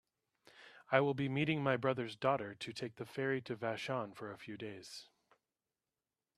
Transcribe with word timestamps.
I 0.91 0.99
will 1.01 1.13
be 1.13 1.29
meeting 1.29 1.61
my 1.61 1.77
brother's 1.77 2.15
daughter 2.15 2.55
to 2.55 2.73
take 2.73 2.95
the 2.95 3.05
ferry 3.05 3.39
to 3.43 3.55
Vashon 3.55 4.13
for 4.15 4.31
a 4.31 4.37
few 4.39 4.57
days. 4.57 5.05